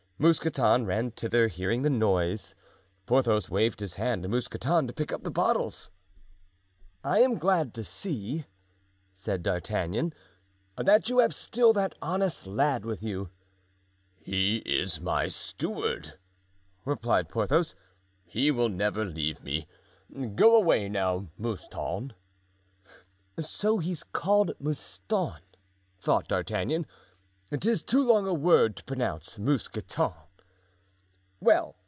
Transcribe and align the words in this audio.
Mousqueton 0.19 0.85
ran 0.85 1.09
thither, 1.09 1.47
hearing 1.47 1.81
the 1.81 1.89
noise. 1.89 2.53
Porthos 3.07 3.49
waved 3.49 3.79
his 3.79 3.95
hand 3.95 4.21
to 4.21 4.29
Mousqueton 4.29 4.85
to 4.85 4.93
pick 4.93 5.11
up 5.11 5.23
the 5.23 5.31
bottles. 5.31 5.89
"I 7.03 7.21
am 7.21 7.39
glad 7.39 7.73
to 7.73 7.83
see," 7.83 8.45
said 9.13 9.41
D'Artagnan, 9.41 10.13
"that 10.77 11.09
you 11.09 11.17
have 11.17 11.33
still 11.33 11.73
that 11.73 11.95
honest 12.03 12.45
lad 12.45 12.85
with 12.85 13.01
you." 13.01 13.31
"He 14.15 14.57
is 14.57 15.01
my 15.01 15.27
steward," 15.27 16.19
replied 16.85 17.27
Porthos; 17.27 17.73
"he 18.23 18.51
will 18.51 18.69
never 18.69 19.03
leave 19.03 19.41
me. 19.41 19.67
Go 20.35 20.55
away 20.55 20.87
now, 20.87 21.29
Mouston." 21.39 22.13
"So 23.39 23.79
he's 23.79 24.03
called 24.03 24.51
Mouston," 24.59 25.39
thought 25.97 26.27
D'Artagnan; 26.27 26.85
"'tis 27.59 27.83
too 27.83 28.01
long 28.01 28.25
a 28.25 28.33
word 28.33 28.77
to 28.77 28.83
pronounce 28.85 29.37
'Mousqueton. 29.37 30.13